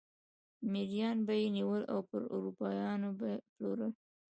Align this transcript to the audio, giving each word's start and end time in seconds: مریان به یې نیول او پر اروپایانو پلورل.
مریان 0.71 1.17
به 1.25 1.33
یې 1.41 1.47
نیول 1.57 1.83
او 1.93 1.99
پر 2.09 2.21
اروپایانو 2.35 3.09
پلورل. 3.55 3.93